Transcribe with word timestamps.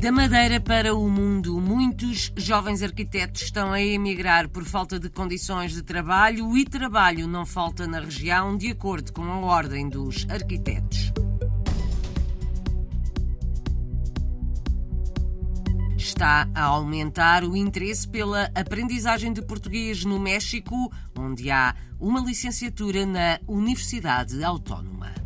Da 0.00 0.10
Madeira 0.10 0.58
para 0.58 0.94
o 0.94 1.10
mundo, 1.10 1.60
muitos 1.60 2.32
jovens 2.34 2.82
arquitetos 2.82 3.42
estão 3.42 3.70
a 3.70 3.82
emigrar 3.82 4.48
por 4.48 4.64
falta 4.64 4.98
de 4.98 5.10
condições 5.10 5.72
de 5.72 5.82
trabalho 5.82 6.56
e 6.56 6.64
trabalho 6.64 7.28
não 7.28 7.44
falta 7.44 7.86
na 7.86 8.00
região, 8.00 8.56
de 8.56 8.70
acordo 8.70 9.12
com 9.12 9.22
a 9.24 9.36
Ordem 9.40 9.90
dos 9.90 10.26
Arquitetos. 10.30 11.12
Está 15.98 16.48
a 16.54 16.62
aumentar 16.62 17.44
o 17.44 17.54
interesse 17.54 18.08
pela 18.08 18.50
aprendizagem 18.54 19.34
de 19.34 19.42
português 19.42 20.02
no 20.02 20.18
México, 20.18 20.90
onde 21.14 21.50
há 21.50 21.76
uma 21.98 22.20
licenciatura 22.20 23.04
na 23.04 23.38
Universidade 23.46 24.42
Autónoma. 24.42 25.19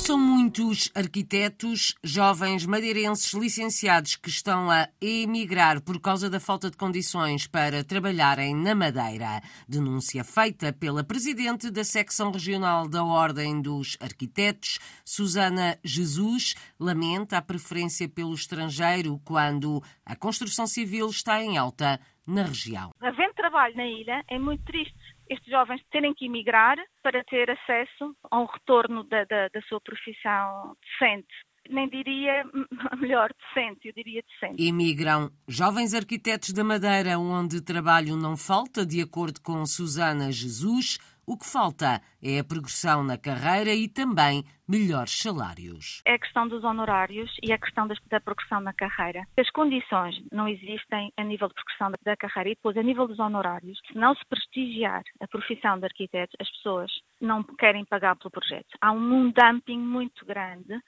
São 0.00 0.18
muitos 0.18 0.90
arquitetos, 0.94 1.94
jovens 2.02 2.64
madeirenses 2.64 3.34
licenciados 3.34 4.16
que 4.16 4.30
estão 4.30 4.70
a 4.70 4.88
emigrar 5.00 5.82
por 5.82 6.00
causa 6.00 6.30
da 6.30 6.40
falta 6.40 6.70
de 6.70 6.76
condições 6.76 7.46
para 7.46 7.84
trabalharem 7.84 8.56
na 8.56 8.74
Madeira. 8.74 9.42
Denúncia 9.68 10.24
feita 10.24 10.72
pela 10.72 11.04
presidente 11.04 11.70
da 11.70 11.84
secção 11.84 12.32
regional 12.32 12.88
da 12.88 13.04
Ordem 13.04 13.60
dos 13.60 13.98
Arquitetos, 14.00 14.78
Susana 15.04 15.78
Jesus, 15.84 16.54
lamenta 16.80 17.36
a 17.36 17.42
preferência 17.42 18.08
pelo 18.08 18.34
estrangeiro 18.34 19.20
quando 19.22 19.82
a 20.04 20.16
construção 20.16 20.66
civil 20.66 21.10
está 21.10 21.42
em 21.42 21.58
alta 21.58 22.00
na 22.26 22.44
região. 22.44 22.90
Havendo 23.00 23.34
trabalho 23.34 23.76
na 23.76 23.86
ilha, 23.86 24.24
é 24.28 24.38
muito 24.38 24.64
triste 24.64 24.94
estes 25.30 25.48
jovens 25.50 25.80
terem 25.90 26.12
que 26.12 26.26
emigrar 26.26 26.76
para 27.02 27.24
ter 27.24 27.48
acesso 27.50 28.14
a 28.30 28.40
um 28.40 28.46
retorno 28.46 29.04
da, 29.04 29.24
da, 29.24 29.48
da 29.48 29.62
sua 29.62 29.80
profissão 29.80 30.76
decente 30.82 31.34
nem 31.68 31.88
diria 31.88 32.44
melhor 32.98 33.30
decente, 33.32 33.88
eu 33.88 33.92
diria 33.92 34.22
decente. 34.22 34.66
Emigram 34.66 35.30
jovens 35.46 35.94
arquitetos 35.94 36.52
da 36.52 36.64
Madeira, 36.64 37.18
onde 37.18 37.60
trabalho 37.60 38.16
não 38.16 38.36
falta, 38.36 38.84
de 38.84 39.00
acordo 39.00 39.40
com 39.40 39.64
Susana 39.66 40.32
Jesus. 40.32 40.98
O 41.30 41.38
que 41.38 41.46
falta 41.46 42.02
é 42.20 42.40
a 42.40 42.44
progressão 42.44 43.04
na 43.04 43.16
carreira 43.16 43.72
e 43.72 43.88
também 43.88 44.42
melhores 44.68 45.16
salários. 45.16 46.02
É 46.04 46.14
a 46.14 46.18
questão 46.18 46.48
dos 46.48 46.64
honorários 46.64 47.30
e 47.40 47.52
a 47.52 47.58
questão 47.58 47.86
da 47.86 48.20
progressão 48.20 48.58
na 48.60 48.72
carreira. 48.72 49.22
As 49.38 49.48
condições 49.50 50.20
não 50.32 50.48
existem 50.48 51.12
a 51.16 51.22
nível 51.22 51.46
de 51.46 51.54
progressão 51.54 51.92
da 52.04 52.16
carreira 52.16 52.50
e 52.50 52.54
depois 52.56 52.76
a 52.76 52.82
nível 52.82 53.06
dos 53.06 53.20
honorários, 53.20 53.78
se 53.86 53.96
não 53.96 54.12
se 54.16 54.26
prestigiar 54.28 55.04
a 55.20 55.28
profissão 55.28 55.78
de 55.78 55.84
arquiteto, 55.84 56.36
as 56.40 56.50
pessoas 56.50 56.90
não 57.20 57.44
querem 57.44 57.84
pagar 57.84 58.16
pelo 58.16 58.32
projeto. 58.32 58.76
Há 58.80 58.90
um 58.90 59.30
dumping 59.30 59.78
muito 59.78 60.26
grande 60.26 60.82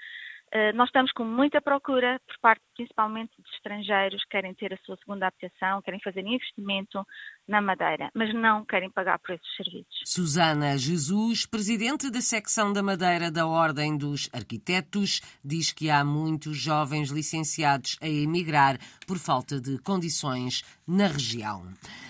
eh, 0.55 0.71
nós 0.75 0.89
estamos 0.89 1.11
com 1.13 1.25
muita 1.25 1.63
procura 1.63 2.21
por 2.27 2.39
parte 2.39 2.61
principalmente 2.75 3.33
de 3.39 3.49
estrangeiros 3.55 4.23
que 4.25 4.29
querem 4.29 4.53
ter 4.53 4.75
a 4.75 4.77
sua 4.85 4.99
segunda 4.99 5.27
habitação, 5.27 5.81
querem 5.81 6.01
fazer 6.01 6.21
investimento 6.21 7.03
na 7.47 7.61
Madeira, 7.61 8.11
mas 8.15 8.33
não 8.35 8.65
querem 8.65 8.91
pagar 8.91 9.19
por 9.19 9.35
esses 9.35 9.57
serviços. 9.57 10.03
Susana 10.05 10.79
Jesus, 10.79 11.45
presidente 11.47 12.11
da 12.11 12.21
secção 12.21 12.73
da 12.73 12.83
Madeira 12.83 13.31
da 13.31 13.47
Ordem 13.47 13.97
dos 13.97 14.29
Arquitetos, 14.33 15.21
diz 15.45 15.73
que 15.73 15.91
há 15.91 16.05
muitos 16.05 16.57
jovens 16.57 17.11
licenciados 17.11 17.97
a 18.01 18.09
emigrar 18.09 18.79
por 19.07 19.19
falta 19.19 19.61
de 19.61 19.79
condições 19.79 20.63
na 20.87 21.07
região. 21.07 21.67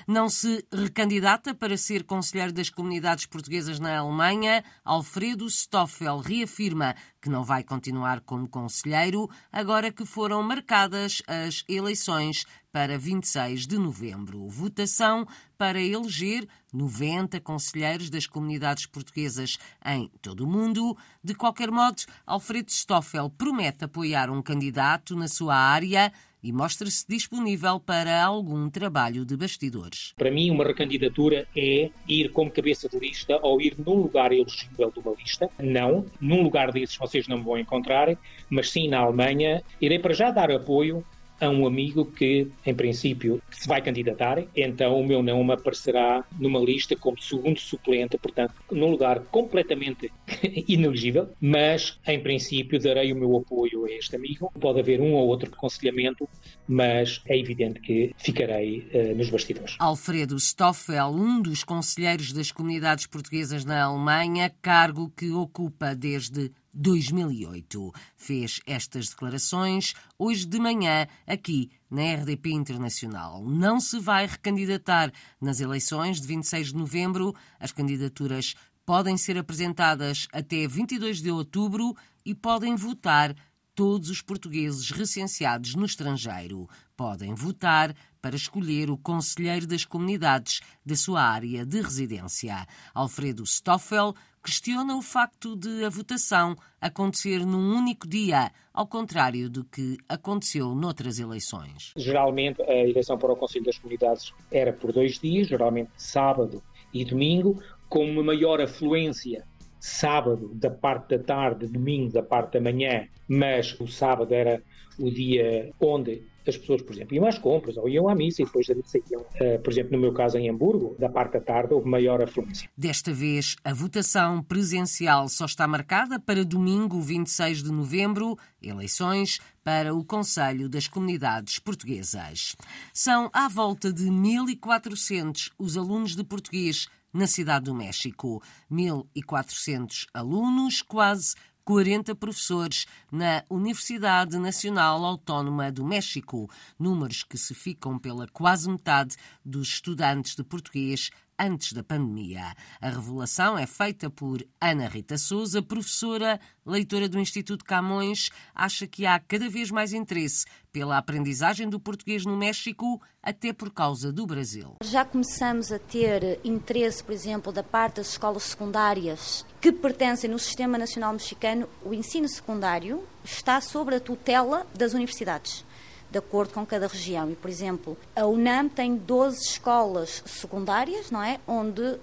Não 0.06 0.28
se 0.28 0.64
recandidata 0.72 1.54
para 1.54 1.76
ser 1.76 2.04
conselheiro 2.04 2.52
das 2.52 2.70
comunidades 2.70 3.26
portuguesas 3.26 3.78
na 3.78 3.98
Alemanha, 3.98 4.64
Alfredo 4.84 5.48
Stoffel 5.48 6.18
reafirma 6.18 6.94
que 7.20 7.30
não 7.30 7.44
vai 7.44 7.62
continuar 7.62 8.20
como 8.20 8.48
conselheiro, 8.48 9.30
agora 9.52 9.92
que 9.92 10.04
foram 10.04 10.42
marcadas 10.42 11.22
as 11.28 11.64
eleições 11.68 12.44
para 12.72 12.98
26 12.98 13.66
de 13.66 13.76
novembro. 13.76 14.48
Votação 14.48 15.26
para 15.58 15.80
eleger 15.80 16.48
90 16.72 17.38
conselheiros 17.40 18.08
das 18.08 18.26
comunidades 18.26 18.86
portuguesas 18.86 19.58
em 19.84 20.10
todo 20.22 20.44
o 20.44 20.46
mundo. 20.46 20.96
De 21.22 21.34
qualquer 21.34 21.70
modo, 21.70 22.02
Alfredo 22.26 22.72
Stoffel 22.72 23.28
promete 23.28 23.84
apoiar 23.84 24.30
um 24.30 24.40
candidato 24.40 25.14
na 25.14 25.28
sua 25.28 25.54
área 25.54 26.10
e 26.42 26.50
mostra-se 26.50 27.04
disponível 27.06 27.78
para 27.78 28.24
algum 28.24 28.68
trabalho 28.68 29.24
de 29.24 29.36
bastidores. 29.36 30.12
Para 30.16 30.30
mim, 30.30 30.50
uma 30.50 30.64
recandidatura 30.64 31.46
é 31.54 31.90
ir 32.08 32.32
como 32.32 32.50
cabeça 32.50 32.88
de 32.88 32.98
lista 32.98 33.38
ou 33.42 33.60
ir 33.60 33.76
num 33.78 33.94
lugar 33.94 34.32
elegível 34.32 34.90
de 34.90 34.98
uma 34.98 35.12
lista. 35.12 35.48
Não, 35.60 36.04
num 36.20 36.42
lugar 36.42 36.72
desses 36.72 36.96
vocês 36.96 37.28
não 37.28 37.38
me 37.38 37.44
vão 37.44 37.58
encontrar, 37.58 38.08
mas 38.50 38.70
sim 38.70 38.88
na 38.88 38.98
Alemanha. 38.98 39.62
Irei 39.80 40.00
para 40.00 40.14
já 40.14 40.32
dar 40.32 40.50
apoio 40.50 41.04
a 41.42 41.50
um 41.50 41.66
amigo 41.66 42.04
que, 42.04 42.46
em 42.64 42.72
princípio, 42.72 43.42
se 43.50 43.66
vai 43.66 43.82
candidatar, 43.82 44.44
então 44.54 45.00
o 45.00 45.04
meu 45.04 45.22
nome 45.24 45.52
aparecerá 45.52 46.24
numa 46.38 46.60
lista 46.60 46.94
como 46.94 47.20
segundo 47.20 47.58
suplente, 47.58 48.16
portanto, 48.16 48.54
num 48.70 48.92
lugar 48.92 49.18
completamente 49.24 50.12
inelegível, 50.68 51.28
mas, 51.40 51.98
em 52.06 52.20
princípio, 52.20 52.80
darei 52.80 53.12
o 53.12 53.16
meu 53.16 53.36
apoio 53.36 53.84
a 53.86 53.90
este 53.90 54.14
amigo. 54.14 54.52
Pode 54.60 54.78
haver 54.78 55.00
um 55.00 55.14
ou 55.14 55.26
outro 55.26 55.50
aconselhamento, 55.52 56.28
mas 56.68 57.20
é 57.26 57.36
evidente 57.36 57.80
que 57.80 58.14
ficarei 58.16 58.88
uh, 58.94 59.16
nos 59.16 59.28
bastidores. 59.28 59.74
Alfredo 59.80 60.38
Stoffel, 60.38 61.08
um 61.08 61.42
dos 61.42 61.64
conselheiros 61.64 62.32
das 62.32 62.52
comunidades 62.52 63.06
portuguesas 63.06 63.64
na 63.64 63.82
Alemanha, 63.82 64.52
cargo 64.62 65.12
que 65.16 65.32
ocupa 65.32 65.92
desde 65.92 66.52
2008. 66.74 67.92
Fez 68.16 68.60
estas 68.66 69.08
declarações 69.10 69.94
hoje 70.18 70.46
de 70.46 70.58
manhã 70.58 71.06
aqui 71.26 71.70
na 71.90 72.14
RDP 72.14 72.50
Internacional. 72.50 73.44
Não 73.44 73.80
se 73.80 73.98
vai 73.98 74.26
recandidatar 74.26 75.12
nas 75.40 75.60
eleições 75.60 76.20
de 76.20 76.26
26 76.26 76.68
de 76.68 76.76
novembro. 76.76 77.34
As 77.60 77.72
candidaturas 77.72 78.54
podem 78.84 79.16
ser 79.16 79.38
apresentadas 79.38 80.26
até 80.32 80.66
22 80.66 81.20
de 81.20 81.30
outubro 81.30 81.94
e 82.24 82.34
podem 82.34 82.76
votar 82.76 83.34
todos 83.74 84.10
os 84.10 84.20
portugueses 84.20 84.90
recenseados 84.90 85.74
no 85.74 85.84
estrangeiro. 85.84 86.68
Podem 86.96 87.34
votar 87.34 87.94
para 88.20 88.36
escolher 88.36 88.90
o 88.90 88.96
conselheiro 88.96 89.66
das 89.66 89.84
comunidades 89.84 90.60
da 90.84 90.94
sua 90.94 91.22
área 91.22 91.66
de 91.66 91.80
residência. 91.80 92.66
Alfredo 92.94 93.44
Stoffel 93.44 94.14
questiona 94.42 94.96
o 94.96 95.02
facto 95.02 95.56
de 95.56 95.84
a 95.84 95.88
votação 95.88 96.56
acontecer 96.80 97.46
num 97.46 97.76
único 97.76 98.08
dia, 98.08 98.50
ao 98.72 98.86
contrário 98.86 99.48
do 99.48 99.64
que 99.64 99.96
aconteceu 100.08 100.74
noutras 100.74 101.18
eleições. 101.18 101.92
Geralmente, 101.96 102.60
a 102.62 102.74
eleição 102.74 103.16
para 103.16 103.32
o 103.32 103.36
Conselho 103.36 103.64
das 103.64 103.78
Comunidades 103.78 104.32
era 104.50 104.72
por 104.72 104.92
dois 104.92 105.18
dias, 105.18 105.48
geralmente 105.48 105.90
sábado 105.96 106.62
e 106.92 107.04
domingo, 107.04 107.62
com 107.88 108.04
uma 108.10 108.22
maior 108.22 108.60
afluência 108.60 109.44
sábado 109.82 110.52
da 110.54 110.70
parte 110.70 111.16
da 111.16 111.24
tarde, 111.24 111.66
domingo 111.66 112.12
da 112.12 112.22
parte 112.22 112.52
da 112.52 112.60
manhã, 112.60 113.08
mas 113.26 113.76
o 113.80 113.88
sábado 113.88 114.32
era 114.32 114.62
o 114.96 115.10
dia 115.10 115.72
onde 115.80 116.22
as 116.46 116.56
pessoas, 116.56 116.82
por 116.82 116.94
exemplo, 116.94 117.16
iam 117.16 117.26
às 117.26 117.36
compras 117.36 117.76
ou 117.76 117.88
iam 117.88 118.08
à 118.08 118.14
missa 118.14 118.42
e 118.42 118.44
depois 118.44 118.64
da 118.64 118.76
missa 118.76 118.98
iam, 119.10 119.22
uh, 119.22 119.60
por 119.60 119.72
exemplo, 119.72 119.92
no 119.92 119.98
meu 119.98 120.12
caso 120.12 120.38
em 120.38 120.48
Hamburgo, 120.48 120.94
da 121.00 121.08
parte 121.08 121.32
da 121.32 121.40
tarde 121.40 121.74
houve 121.74 121.88
maior 121.88 122.22
afluência. 122.22 122.68
Desta 122.78 123.12
vez, 123.12 123.56
a 123.64 123.74
votação 123.74 124.40
presencial 124.40 125.28
só 125.28 125.46
está 125.46 125.66
marcada 125.66 126.20
para 126.20 126.44
domingo, 126.44 127.00
26 127.00 127.64
de 127.64 127.72
novembro, 127.72 128.38
eleições 128.62 129.40
para 129.64 129.92
o 129.92 130.04
Conselho 130.04 130.68
das 130.68 130.86
Comunidades 130.86 131.58
Portuguesas. 131.58 132.54
São 132.92 133.28
à 133.32 133.48
volta 133.48 133.92
de 133.92 134.04
1.400 134.04 135.50
os 135.58 135.76
alunos 135.76 136.14
de 136.14 136.22
português 136.22 136.88
na 137.12 137.26
Cidade 137.26 137.66
do 137.66 137.74
México. 137.74 138.42
1.400 138.70 140.06
alunos, 140.14 140.82
quase 140.82 141.34
40 141.64 142.14
professores 142.16 142.86
na 143.10 143.44
Universidade 143.48 144.36
Nacional 144.38 145.04
Autónoma 145.04 145.70
do 145.70 145.84
México, 145.84 146.50
números 146.78 147.22
que 147.22 147.38
se 147.38 147.54
ficam 147.54 147.98
pela 147.98 148.26
quase 148.28 148.68
metade 148.68 149.16
dos 149.44 149.68
estudantes 149.68 150.34
de 150.34 150.42
português 150.42 151.10
antes 151.42 151.72
da 151.72 151.82
pandemia. 151.82 152.54
A 152.80 152.88
revelação 152.88 153.58
é 153.58 153.66
feita 153.66 154.08
por 154.08 154.46
Ana 154.60 154.86
Rita 154.86 155.18
Souza, 155.18 155.60
professora, 155.60 156.38
leitora 156.64 157.08
do 157.08 157.18
Instituto 157.18 157.64
Camões, 157.64 158.30
acha 158.54 158.86
que 158.86 159.04
há 159.04 159.18
cada 159.18 159.48
vez 159.48 159.70
mais 159.70 159.92
interesse 159.92 160.46
pela 160.72 160.96
aprendizagem 160.96 161.68
do 161.68 161.80
português 161.80 162.24
no 162.24 162.36
México, 162.36 163.02
até 163.20 163.52
por 163.52 163.70
causa 163.70 164.12
do 164.12 164.24
Brasil. 164.24 164.76
Já 164.84 165.04
começamos 165.04 165.72
a 165.72 165.78
ter 165.80 166.40
interesse, 166.44 167.02
por 167.02 167.12
exemplo, 167.12 167.52
da 167.52 167.62
parte 167.62 167.96
das 167.96 168.10
escolas 168.10 168.44
secundárias 168.44 169.44
que 169.60 169.72
pertencem 169.72 170.30
no 170.30 170.38
Sistema 170.38 170.78
Nacional 170.78 171.12
Mexicano. 171.12 171.68
O 171.84 171.92
ensino 171.92 172.28
secundário 172.28 173.02
está 173.24 173.60
sob 173.60 173.94
a 173.94 174.00
tutela 174.00 174.66
das 174.74 174.94
universidades 174.94 175.64
de 176.12 176.18
acordo 176.18 176.52
com 176.52 176.64
cada 176.66 176.86
região. 176.86 177.30
E, 177.30 177.34
por 177.34 177.48
exemplo, 177.48 177.96
a 178.14 178.26
UNAM 178.26 178.68
tem 178.68 178.94
12 178.94 179.38
escolas 179.48 180.22
secundárias, 180.26 181.10
não 181.10 181.22
é? 181.22 181.40
Onde 181.48 181.80
uh, 181.80 181.98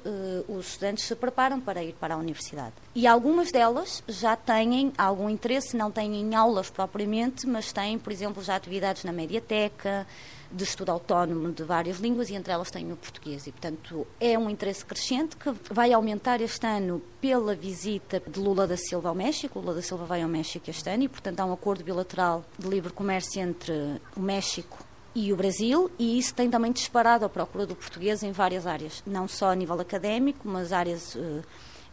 os 0.47 0.69
estudantes 0.69 1.05
se 1.05 1.15
preparam 1.15 1.61
para 1.61 1.83
ir 1.83 1.93
para 1.93 2.15
a 2.15 2.17
universidade. 2.17 2.73
E 2.95 3.05
algumas 3.05 3.51
delas 3.51 4.03
já 4.07 4.35
têm 4.35 4.91
algum 4.97 5.29
interesse, 5.29 5.77
não 5.77 5.91
têm 5.91 6.33
aulas 6.33 6.71
propriamente, 6.71 7.45
mas 7.45 7.71
têm, 7.71 7.99
por 7.99 8.11
exemplo, 8.11 8.43
já 8.43 8.55
atividades 8.55 9.03
na 9.03 9.11
mediateca, 9.11 10.07
de 10.51 10.63
estudo 10.63 10.89
autónomo 10.89 11.51
de 11.51 11.63
várias 11.63 11.99
línguas 11.99 12.29
e 12.29 12.35
entre 12.35 12.51
elas 12.51 12.71
tem 12.71 12.91
o 12.91 12.95
português. 12.95 13.45
E, 13.47 13.51
portanto, 13.51 14.07
é 14.19 14.37
um 14.37 14.49
interesse 14.49 14.83
crescente 14.83 15.35
que 15.35 15.51
vai 15.71 15.93
aumentar 15.93 16.41
este 16.41 16.65
ano 16.65 17.01
pela 17.21 17.55
visita 17.55 18.21
de 18.25 18.39
Lula 18.39 18.65
da 18.65 18.77
Silva 18.77 19.09
ao 19.09 19.15
México. 19.15 19.59
Lula 19.59 19.75
da 19.75 19.81
Silva 19.81 20.05
vai 20.05 20.21
ao 20.21 20.29
México 20.29 20.69
este 20.69 20.89
ano 20.89 21.03
e, 21.03 21.07
portanto, 21.07 21.39
há 21.39 21.45
um 21.45 21.53
acordo 21.53 21.83
bilateral 21.83 22.43
de 22.57 22.67
livre 22.67 22.91
comércio 22.91 23.41
entre 23.41 23.73
o 24.15 24.19
México 24.19 24.89
e 25.15 25.33
o 25.33 25.35
Brasil, 25.35 25.89
e 25.97 26.19
isso 26.19 26.33
tem 26.33 26.49
também 26.49 26.71
disparado 26.71 27.25
a 27.25 27.29
procura 27.29 27.65
do 27.65 27.75
português 27.75 28.21
em 28.21 28.31
várias 28.31 28.67
áreas, 28.67 29.03
não 29.05 29.27
só 29.27 29.49
a 29.49 29.55
nível 29.55 29.79
académico, 29.79 30.47
mas 30.47 30.71
áreas 30.71 31.15
uh, 31.15 31.43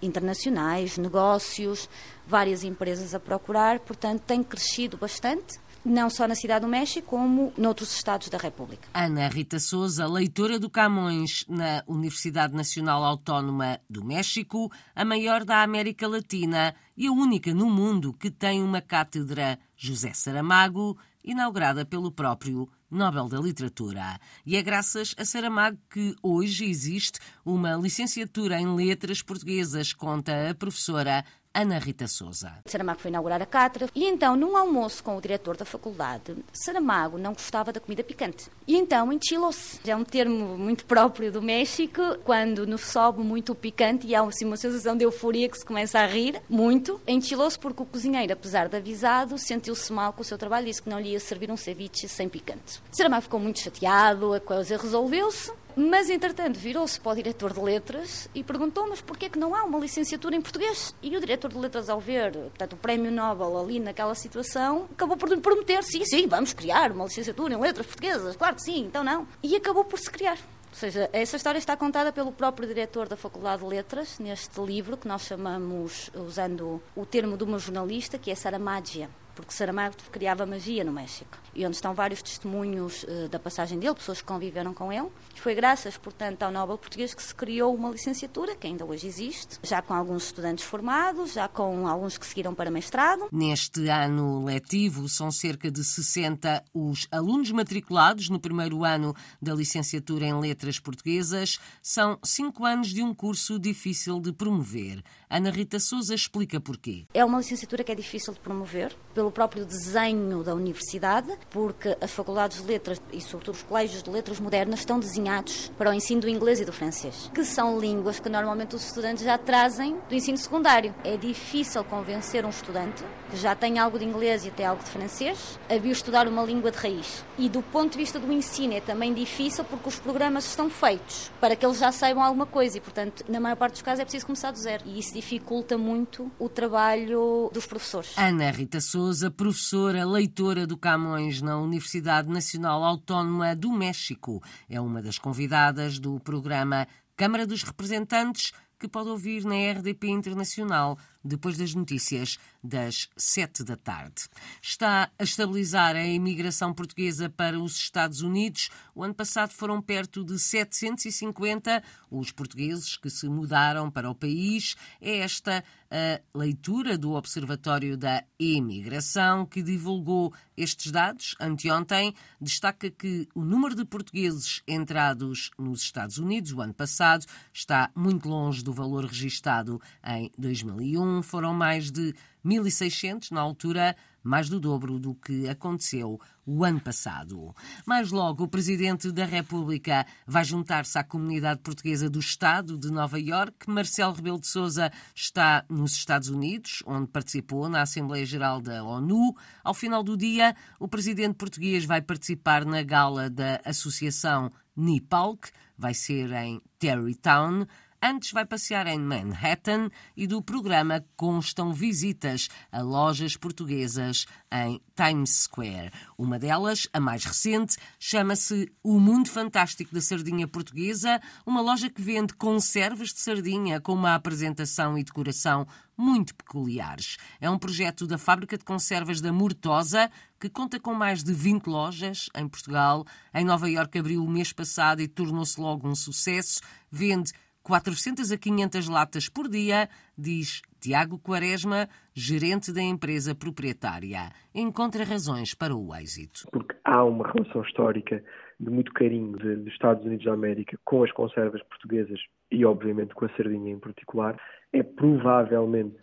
internacionais, 0.03 0.99
negócios, 0.99 1.89
várias 2.27 2.63
empresas 2.63 3.15
a 3.15 3.21
procurar, 3.21 3.81
portanto, 3.81 4.23
tem 4.27 4.43
crescido 4.43 4.97
bastante 4.97 5.59
não 5.87 6.11
só 6.11 6.27
na 6.27 6.35
Cidade 6.35 6.67
do 6.67 6.69
México, 6.69 7.07
como 7.07 7.53
noutros 7.57 7.95
estados 7.95 8.29
da 8.29 8.37
República. 8.37 8.89
Ana 8.93 9.29
Rita 9.29 9.61
Souza, 9.61 10.07
leitora 10.07 10.59
do 10.59 10.69
Camões 10.69 11.45
na 11.49 11.85
Universidade 11.87 12.55
Nacional 12.55 13.05
Autónoma 13.05 13.81
do 13.89 14.05
México, 14.05 14.71
a 14.95 15.05
maior 15.05 15.45
da 15.45 15.63
América 15.63 16.09
Latina 16.09 16.75
e 16.97 17.07
a 17.07 17.13
única 17.13 17.55
no 17.55 17.71
mundo 17.71 18.13
que 18.13 18.31
tem 18.31 18.63
uma 18.63 18.81
cátedra 18.81 19.59
José 19.77 20.13
Saramago, 20.13 20.99
inaugurada 21.23 21.85
pelo 21.85 22.11
próprio 22.11 22.69
Nobel 22.91 23.29
da 23.29 23.39
Literatura. 23.39 24.19
E 24.45 24.57
é 24.57 24.63
graças 24.63 25.15
a 25.19 25.25
Saramago 25.25 25.79
que 25.91 26.15
hoje 26.23 26.65
existe 26.65 27.21
uma 27.45 27.77
licenciatura 27.77 28.61
em 28.61 28.75
Letras 28.75 29.23
Portuguesas, 29.23 29.93
conta 29.93 30.51
a 30.51 30.55
professora 30.55 31.25
Ana 31.57 31.79
Rita 31.79 32.07
Souza. 32.07 32.53
Saramago 32.67 33.01
foi 33.01 33.11
inaugurar 33.11 33.41
a 33.41 33.47
cátedra 33.47 33.89
e 33.95 34.05
então, 34.05 34.37
num 34.37 34.59
almoço 34.59 35.03
com 35.03 35.17
o 35.17 35.21
diretor 35.23 35.57
da 35.57 35.65
faculdade, 35.65 36.37
Saramago 36.53 37.17
não 37.17 37.33
gostava 37.33 37.73
da 37.73 37.81
comida 37.81 38.05
picante. 38.05 38.51
E 38.69 38.77
então 38.77 39.11
enchilou-se. 39.11 39.81
É 39.89 39.97
um 39.97 40.05
termo 40.05 40.59
muito 40.59 40.85
próprio 40.85 41.33
do 41.33 41.41
México, 41.41 42.03
quando 42.25 42.67
nos 42.67 42.83
sobe 42.83 43.23
muito 43.23 43.53
o 43.53 43.55
picante 43.55 44.07
e 44.07 44.15
há 44.15 44.23
assim, 44.23 44.45
uma 44.45 44.59
sensação 44.59 44.95
de 44.95 45.05
euforia 45.05 45.49
que 45.49 45.57
se 45.57 45.65
começa 45.65 45.99
a 45.99 46.07
rir 46.07 46.43
muito. 46.47 47.01
Enchilou-se 47.09 47.59
porque 47.59 47.83
o 47.83 47.87
cozinheiro, 47.87 48.35
apesar 48.35 48.69
de 48.69 48.77
avisado, 48.77 49.39
sentiu-se 49.39 49.91
mal 49.91 50.13
com 50.13 50.21
o 50.21 50.25
seu 50.25 50.37
trabalho 50.37 50.67
e 50.67 50.71
disse 50.71 50.83
que 50.83 50.91
não 50.91 51.01
lhe 51.01 51.13
ia 51.13 51.21
servir 51.21 51.51
um 51.51 51.57
ceviche 51.57 52.07
sem 52.07 52.29
picante. 52.29 52.83
Saramago 52.93 53.23
ficou 53.23 53.41
muito 53.41 53.61
chateado, 53.61 54.35
a 54.35 54.41
coisa 54.41 54.77
resolveu-se 54.77 55.51
mas, 55.79 56.09
entretanto, 56.09 56.59
virou-se 56.59 56.99
para 56.99 57.13
o 57.13 57.15
diretor 57.15 57.53
de 57.53 57.61
letras 57.61 58.31
e 58.35 58.43
perguntou: 58.43 58.89
mas 58.89 59.03
porquê 59.03 59.29
que 59.29 59.39
não 59.39 59.55
há 59.55 59.63
uma 59.63 59.79
licenciatura 59.79 60.35
em 60.35 60.41
português? 60.41 60.95
E 61.03 61.15
o 61.15 61.21
diretor 61.21 61.53
de 61.53 61.59
letras, 61.59 61.91
ao 61.91 62.01
ver 62.01 62.33
portanto, 62.33 62.73
o 62.73 62.77
prémio 62.79 63.13
Nobel 63.13 63.59
ali 63.59 63.79
naquela 63.79 64.15
situação, 64.15 64.89
acabou 64.91 65.19
por 65.19 65.39
prometer: 65.39 65.85
sim, 65.85 66.03
sim, 66.07 66.27
vamos 66.27 66.55
criar 66.55 66.93
uma 66.93 67.05
licenciatura 67.05 67.53
em 67.53 67.61
letras 67.61 67.87
portuguesas, 67.87 68.37
claro 68.37 68.57
que 68.57 68.63
sim, 68.63 68.87
então 68.87 69.05
não. 69.05 69.29
E 69.43 69.55
acabou 69.55 69.85
por 69.85 69.99
se 69.99 70.11
criar. 70.11 70.39
Ou 70.71 70.79
seja, 70.79 71.11
essa 71.13 71.37
história 71.37 71.59
está 71.59 71.77
contada 71.77 72.11
pelo 72.11 72.33
próprio 72.33 72.67
diretor 72.67 73.07
da 73.07 73.17
Faculdade 73.17 73.63
de 73.63 73.69
Letras, 73.69 74.19
neste 74.19 74.59
livro 74.61 74.97
que 74.97 75.07
nós 75.07 75.23
chamamos, 75.23 76.11
usando 76.15 76.83
o 76.95 77.05
termo 77.05 77.37
de 77.37 77.45
uma 77.45 77.59
jornalista, 77.59 78.19
que 78.19 78.31
é 78.31 78.35
Saramagia 78.35 79.11
porque 79.37 79.53
Saramago 79.53 79.95
criava 80.11 80.47
magia 80.47 80.83
no 80.83 80.91
México. 80.91 81.39
E 81.55 81.65
onde 81.65 81.77
estão 81.77 81.95
vários 81.95 82.23
testemunhos 82.23 83.05
uh, 83.05 83.29
da 83.29 83.39
passagem 83.39 83.79
dele, 83.79 83.95
pessoas 83.95 84.21
que 84.21 84.27
conviveram 84.27 84.75
com 84.75 84.93
ele. 84.93 85.09
E 85.35 85.41
foi 85.41 85.55
graças, 85.55 85.97
portanto, 85.97 86.43
ao 86.43 86.51
Nobel 86.51 86.79
Português 86.79 87.15
que 87.15 87.23
se 87.23 87.35
criou 87.35 87.75
uma 87.75 87.91
licenciatura, 87.91 88.57
que 88.57 88.67
ainda 88.67 88.85
hoje 88.85 89.07
existe, 89.07 89.59
já 89.63 89.81
com 89.83 89.95
alguns 89.95 90.25
estudantes 90.25 90.65
formados, 90.65 91.35
já 91.35 91.47
com 91.47 91.87
alguns 91.87 92.19
que 92.19 92.27
seguiram 92.27 92.55
para 92.55 92.71
mestrado. 92.71 93.29
Neste 93.31 93.89
ano 93.89 94.45
letivo, 94.45 95.09
são 95.09 95.31
cerca 95.31 95.71
de 95.71 95.85
60 95.85 96.65
os 96.73 97.07
alunos 97.11 97.51
matriculados 97.53 98.31
no 98.31 98.41
primeiro 98.41 98.85
ano 98.85 99.15
da 99.41 99.55
licenciatura 99.55 100.27
em 100.27 100.41
Letras 100.41 100.79
Portuguesas. 100.79 101.59
São 101.83 102.19
cinco 102.25 102.65
anos 102.65 102.89
de 102.89 103.03
um 103.03 103.15
curso 103.15 103.59
difícil 103.59 104.19
de 104.21 104.33
promover. 104.33 105.03
Ana 105.29 105.51
Rita 105.51 105.79
Souza 105.79 106.15
explica 106.15 106.61
porquê. 106.61 107.07
É 107.13 107.25
uma 107.25 107.39
licenciatura 107.39 107.85
que 107.85 107.93
é 107.93 107.95
difícil 107.95 108.33
de 108.33 108.41
promover, 108.41 108.97
pelo 109.15 109.26
próprio 109.31 109.65
desenho 109.65 110.43
da 110.43 110.55
universidade, 110.55 111.33
porque 111.51 111.97
as 112.01 112.11
faculdades 112.11 112.61
de 112.61 112.67
letras 112.67 113.01
e, 113.13 113.21
sobretudo, 113.21 113.55
os 113.55 113.63
colégios 113.63 114.03
de 114.03 114.11
letras 114.11 114.41
modernas 114.41 114.81
estão 114.81 114.99
desenhados 114.99 115.71
para 115.77 115.91
o 115.91 115.93
ensino 115.93 116.21
do 116.21 116.29
inglês 116.29 116.61
e 116.61 116.65
do 116.65 116.73
francês, 116.73 117.31
que 117.35 117.45
são 117.45 117.79
línguas 117.79 118.21
que 118.21 118.29
normalmente 118.29 118.75
os 118.75 118.85
estudantes 118.87 119.25
já 119.25 119.39
trazem 119.39 119.97
do 120.09 120.15
ensino 120.15 120.39
secundário. 120.39 120.95
É 121.05 121.17
difícil 121.17 121.83
convencer 121.85 122.45
um 122.45 122.51
estudante 122.51 123.05
que 123.31 123.37
já 123.37 123.55
tem 123.55 123.79
algo 123.79 123.99
de 123.99 124.05
inglês 124.05 124.45
e 124.45 124.49
até 124.49 124.65
algo 124.65 124.83
de 124.83 124.91
francês 124.91 125.59
a 125.69 125.77
vir 125.79 125.91
estudar 125.91 126.29
uma 126.29 126.43
língua 126.43 126.71
de 126.71 126.79
raiz. 126.79 127.25
E 127.39 127.49
do 127.49 127.63
ponto 127.63 127.93
de 127.93 127.99
vista 127.99 128.19
do 128.19 128.33
ensino 128.33 128.75
é 128.75 128.81
também 128.81 129.13
difícil 129.13 129.65
porque 129.65 129.89
os 129.89 129.99
programas 129.99 130.47
estão 130.47 130.71
feitos 130.71 131.31
para 131.41 131.57
que 131.57 131.65
eles 131.65 131.79
já 131.79 131.91
saibam 131.91 132.23
alguma 132.23 132.47
coisa 132.47 132.79
e, 132.79 132.81
portanto, 132.81 133.25
na 133.29 133.41
maior 133.41 133.57
parte 133.57 133.73
dos 133.73 133.83
casos 133.83 134.01
é 134.01 134.05
preciso 134.05 134.27
começar 134.27 134.51
do 134.51 134.59
zero. 134.59 134.83
E 134.87 134.99
isso 134.99 135.15
dificulta 135.15 135.77
muito 135.79 136.31
o 136.39 136.49
trabalho 136.49 137.51
dos 137.53 137.67
professores. 137.67 138.13
Ana 138.17 138.51
Rita 138.51 138.81
Souza 138.81 139.16
Souza, 139.17 139.31
professora 139.31 140.05
leitora 140.05 140.67
do 140.67 140.77
Camões 140.77 141.41
na 141.41 141.59
Universidade 141.59 142.29
Nacional 142.29 142.85
Autónoma 142.85 143.57
do 143.57 143.73
México. 143.73 144.43
É 144.69 144.79
uma 144.79 145.01
das 145.01 145.19
convidadas 145.19 145.99
do 145.99 146.21
programa 146.21 146.87
Câmara 147.17 147.47
dos 147.47 147.63
Representantes, 147.63 148.53
que 148.79 148.87
pode 148.87 149.09
ouvir 149.09 149.43
na 149.43 149.55
RDP 149.55 150.09
Internacional 150.09 150.99
depois 151.27 151.57
das 151.57 151.75
notícias 151.75 152.39
das 152.63 153.09
sete 153.17 153.63
da 153.63 153.77
tarde. 153.77 154.23
Está 154.61 155.11
a 155.19 155.25
estabilizar 155.25 155.97
a 155.97 156.05
imigração 156.05 156.73
portuguesa 156.73 157.29
para 157.29 157.59
os 157.59 157.77
Estados 157.77 158.21
Unidos. 158.21 158.71
O 158.95 159.03
ano 159.03 159.15
passado 159.15 159.53
foram 159.53 159.81
perto 159.81 160.25
de 160.25 160.39
750 160.39 161.83
os 162.11 162.31
portugueses 162.31 162.97
que 162.97 163.11
se 163.11 163.29
mudaram 163.29 163.91
para 163.91 164.11
o 164.11 164.15
país. 164.15 164.77
É 165.01 165.19
esta 165.19 165.63
a 165.91 166.21
leitura 166.37 166.99
do 166.99 167.13
Observatório 167.13 167.97
da 167.97 168.25
Imigração, 168.39 169.47
que 169.47 169.63
divulgou 169.63 170.35
estes 170.57 170.91
dados 170.91 171.37
anteontem, 171.39 172.15
destaca 172.41 172.91
que 172.91 173.29
o 173.35 173.45
número 173.45 173.75
de 173.75 173.85
portugueses 173.85 174.63
entrados 174.67 175.51
nos 175.59 175.83
Estados 175.83 176.19
Unidos 176.19 176.53
o 176.53 176.61
ano 176.61 176.75
passado 176.75 177.25
está 177.53 177.91
muito 177.95 178.29
longe 178.29 178.65
do 178.65 178.73
valor 178.73 179.05
registado 179.05 179.81
em 180.05 180.31
2001 180.37 181.16
foram 181.23 181.55
mais 181.55 181.91
de 181.91 182.15
1.600 182.45 183.33
na 183.33 183.41
altura, 183.41 183.97
mais 184.23 184.49
do 184.49 184.61
dobro 184.61 184.99
do 184.99 185.15
que 185.15 185.49
aconteceu 185.49 186.21
o 186.45 186.65
ano 186.65 186.81
passado. 186.81 187.55
Mais 187.85 188.11
logo, 188.13 188.45
o 188.45 188.49
Presidente 188.49 189.11
da 189.11 189.25
República 189.25 190.07
vai 190.27 190.45
juntar-se 190.45 190.97
à 190.97 191.03
comunidade 191.03 191.61
portuguesa 191.61 192.09
do 192.09 192.21
Estado 192.21 192.79
de 192.79 192.91
Nova 192.91 193.19
Iorque. 193.19 193.69
Marcelo 193.69 194.13
Rebelo 194.13 194.41
de 194.41 194.47
Sousa 194.47 194.93
está 195.15 195.65
nos 195.69 195.93
Estados 195.93 196.29
Unidos, 196.29 196.83
onde 196.87 197.09
participou 197.09 197.69
na 197.69 197.83
Assembleia 197.83 198.25
Geral 198.25 198.61
da 198.61 198.85
ONU. 198.85 199.35
Ao 199.65 199.75
final 199.75 200.03
do 200.03 200.17
dia, 200.17 200.55
o 200.79 200.87
Presidente 200.87 201.35
português 201.35 201.85
vai 201.85 202.01
participar 202.01 202.65
na 202.65 202.83
gala 202.83 203.29
da 203.29 203.61
Associação 203.65 204.53
NIPALC, 204.77 205.51
vai 205.77 205.95
ser 205.95 206.31
em 206.33 206.61
Terrytown. 206.79 207.67
Antes 208.03 208.31
vai 208.31 208.45
passear 208.45 208.87
em 208.87 208.99
Manhattan 208.99 209.91
e 210.17 210.27
do 210.27 210.43
programa 210.43 211.05
constam 211.17 211.73
visitas 211.73 212.49
a 212.71 212.83
lojas 212.83 213.37
portuguesas 213.37 214.27
em 214.53 214.81
Times 214.95 215.45
Square. 215.45 215.91
Uma 216.17 216.39
delas, 216.39 216.87
a 216.93 217.01
mais 217.01 217.25
recente, 217.25 217.77
chama-se 217.99 218.71
O 218.83 219.01
Mundo 219.01 219.29
Fantástico 219.29 219.95
da 219.95 220.01
Sardinha 220.01 220.47
Portuguesa, 220.47 221.21
uma 221.45 221.61
loja 221.61 221.89
que 221.89 222.03
vende 222.03 222.35
conservas 222.35 223.15
de 223.15 223.21
sardinha 223.21 223.81
com 223.81 223.95
uma 223.95 224.15
apresentação 224.15 224.99
e 224.99 225.05
decoração 225.05 225.67
muito 225.97 226.35
peculiares. 226.35 227.17
É 227.41 227.49
um 227.49 227.59
projeto 227.59 228.07
da 228.07 228.19
fábrica 228.19 228.59
de 228.59 228.65
conservas 228.65 229.21
da 229.21 229.33
Mortosa, 229.33 230.11
que 230.39 230.51
conta 230.51 230.79
com 230.79 230.93
mais 230.93 231.25
de 231.25 231.33
20 231.33 231.67
lojas 231.67 232.29
em 232.35 232.47
Portugal. 232.47 233.07
Em 233.35 233.45
Nova 233.45 233.71
Iorque 233.71 233.99
abriu 233.99 234.23
o 234.23 234.31
mês 234.31 234.53
passado 234.53 235.01
e 235.01 235.09
tornou-se 235.09 235.59
logo 235.59 235.89
um 235.89 235.95
sucesso. 235.95 236.61
Vende 236.91 237.33
400 237.67 238.31
a 238.31 238.39
500 238.39 238.89
latas 238.89 239.29
por 239.29 239.49
dia, 239.49 239.89
diz 240.17 240.63
Tiago 240.81 241.19
Quaresma, 241.19 241.89
gerente 242.15 242.73
da 242.73 242.81
empresa 242.81 243.35
proprietária. 243.35 244.31
Encontra 244.55 245.03
razões 245.03 245.53
para 245.53 245.75
o 245.75 245.93
êxito. 245.93 246.47
Porque 246.53 246.77
há 246.85 247.03
uma 247.03 247.27
relação 247.27 247.63
histórica 247.63 248.23
de 248.61 248.71
muito 248.71 248.93
carinho 248.93 249.33
dos 249.33 249.67
Estados 249.73 250.07
Unidos 250.07 250.25
da 250.25 250.35
América 250.35 250.79
com 250.85 251.03
as 251.03 251.11
conservas 251.11 251.61
portuguesas 251.65 252.21
e, 252.53 252.65
obviamente, 252.65 253.17
com 253.17 253.25
a 253.25 253.29
sardinha 253.31 253.73
em 253.73 253.81
particular. 253.81 254.41
É 254.73 254.85
provavelmente 254.85 255.97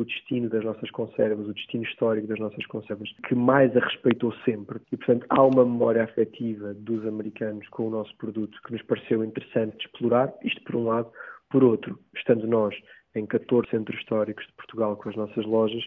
o 0.00 0.04
destino 0.04 0.48
das 0.48 0.64
nossas 0.64 0.90
conservas, 0.90 1.46
o 1.46 1.54
destino 1.54 1.84
histórico 1.84 2.26
das 2.26 2.38
nossas 2.38 2.64
conservas, 2.66 3.08
que 3.26 3.34
mais 3.34 3.76
a 3.76 3.80
respeitou 3.80 4.32
sempre. 4.44 4.80
E, 4.92 4.96
portanto, 4.96 5.26
há 5.28 5.42
uma 5.42 5.64
memória 5.64 6.04
afetiva 6.04 6.74
dos 6.74 7.06
americanos 7.06 7.66
com 7.68 7.88
o 7.88 7.90
nosso 7.90 8.14
produto 8.16 8.58
que 8.64 8.72
nos 8.72 8.82
pareceu 8.82 9.24
interessante 9.24 9.76
de 9.76 9.84
explorar, 9.84 10.32
isto 10.44 10.62
por 10.62 10.76
um 10.76 10.84
lado. 10.84 11.10
Por 11.50 11.64
outro, 11.64 11.98
estando 12.14 12.46
nós 12.46 12.74
em 13.14 13.26
14 13.26 13.70
centros 13.70 13.98
históricos 13.98 14.46
de 14.46 14.52
Portugal 14.52 14.96
com 14.96 15.08
as 15.08 15.16
nossas 15.16 15.44
lojas, 15.46 15.82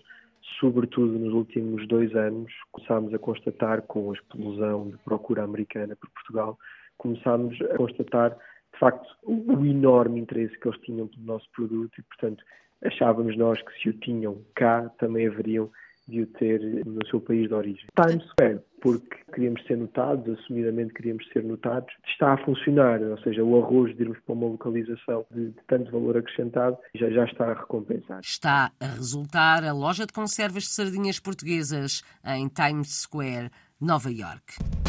sobretudo 0.59 1.17
nos 1.19 1.33
últimos 1.33 1.87
dois 1.87 2.13
anos, 2.15 2.51
começámos 2.71 3.13
a 3.13 3.19
constatar, 3.19 3.83
com 3.83 4.11
a 4.11 4.13
explosão 4.13 4.89
de 4.89 4.97
procura 4.97 5.43
americana 5.43 5.95
por 5.95 6.09
Portugal, 6.09 6.57
começámos 6.97 7.59
a 7.61 7.77
constatar, 7.77 8.31
de 8.73 8.79
facto, 8.79 9.07
o 9.23 9.65
enorme 9.65 10.19
interesse 10.19 10.57
que 10.59 10.67
eles 10.67 10.79
tinham 10.81 11.07
pelo 11.07 11.23
nosso 11.23 11.47
produto 11.51 11.91
e, 11.97 12.01
portanto, 12.03 12.43
achávamos 12.83 13.37
nós 13.37 13.61
que 13.61 13.81
se 13.81 13.89
o 13.89 13.93
tinham 13.93 14.41
cá, 14.55 14.89
também 14.97 15.27
haveriam 15.27 15.69
de 16.07 16.21
o 16.21 16.27
ter 16.27 16.59
no 16.85 17.05
seu 17.07 17.21
país 17.21 17.47
de 17.47 17.53
origem. 17.53 17.85
Times 17.95 18.23
Square, 18.31 18.59
porque 18.81 19.17
queríamos 19.33 19.63
ser 19.65 19.77
notados, 19.77 20.39
assumidamente 20.39 20.93
queríamos 20.93 21.25
ser 21.31 21.43
notados, 21.43 21.93
está 22.05 22.33
a 22.33 22.37
funcionar, 22.37 23.01
ou 23.01 23.17
seja, 23.19 23.43
o 23.43 23.63
arroz 23.63 23.95
de 23.95 24.03
irmos 24.03 24.19
para 24.25 24.33
uma 24.33 24.47
localização 24.47 25.25
de, 25.31 25.49
de 25.49 25.63
tanto 25.67 25.91
valor 25.91 26.17
acrescentado 26.17 26.77
já, 26.95 27.09
já 27.09 27.25
está 27.25 27.51
a 27.51 27.53
recompensar. 27.53 28.19
Está 28.21 28.71
a 28.79 28.87
resultar 28.87 29.63
a 29.63 29.71
loja 29.71 30.05
de 30.05 30.13
conservas 30.13 30.63
de 30.63 30.69
sardinhas 30.69 31.19
portuguesas 31.19 32.03
em 32.25 32.47
Times 32.47 33.01
Square, 33.01 33.49
Nova 33.79 34.11
York. 34.11 34.80